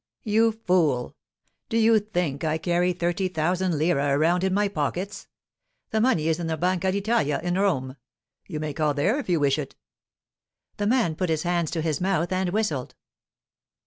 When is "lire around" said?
3.77-4.43